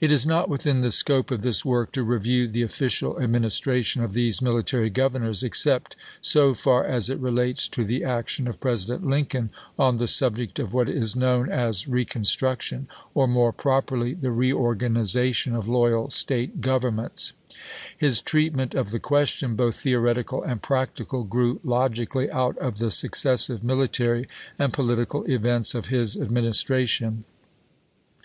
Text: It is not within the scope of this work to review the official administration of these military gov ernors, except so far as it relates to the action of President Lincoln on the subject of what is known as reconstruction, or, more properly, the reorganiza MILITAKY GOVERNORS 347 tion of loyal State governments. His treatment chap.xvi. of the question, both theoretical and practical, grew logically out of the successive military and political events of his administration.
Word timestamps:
It 0.00 0.10
is 0.10 0.26
not 0.26 0.48
within 0.48 0.80
the 0.80 0.90
scope 0.90 1.30
of 1.30 1.42
this 1.42 1.64
work 1.64 1.92
to 1.92 2.02
review 2.02 2.48
the 2.48 2.62
official 2.62 3.20
administration 3.22 4.02
of 4.02 4.12
these 4.12 4.42
military 4.42 4.90
gov 4.90 5.12
ernors, 5.12 5.44
except 5.44 5.94
so 6.20 6.52
far 6.52 6.84
as 6.84 7.08
it 7.08 7.20
relates 7.20 7.68
to 7.68 7.84
the 7.84 8.02
action 8.02 8.48
of 8.48 8.58
President 8.58 9.06
Lincoln 9.06 9.50
on 9.78 9.98
the 9.98 10.08
subject 10.08 10.58
of 10.58 10.72
what 10.72 10.88
is 10.88 11.14
known 11.14 11.48
as 11.48 11.86
reconstruction, 11.86 12.88
or, 13.14 13.28
more 13.28 13.52
properly, 13.52 14.14
the 14.14 14.30
reorganiza 14.30 14.66
MILITAKY 14.90 14.90
GOVERNORS 15.00 15.12
347 15.12 15.32
tion 15.34 15.54
of 15.54 15.68
loyal 15.68 16.10
State 16.10 16.60
governments. 16.60 17.32
His 17.96 18.20
treatment 18.20 18.72
chap.xvi. 18.72 18.80
of 18.80 18.90
the 18.90 18.98
question, 18.98 19.54
both 19.54 19.76
theoretical 19.78 20.42
and 20.42 20.60
practical, 20.60 21.22
grew 21.22 21.60
logically 21.62 22.28
out 22.32 22.58
of 22.58 22.78
the 22.80 22.90
successive 22.90 23.62
military 23.62 24.26
and 24.58 24.72
political 24.72 25.22
events 25.30 25.76
of 25.76 25.86
his 25.86 26.16
administration. 26.16 27.22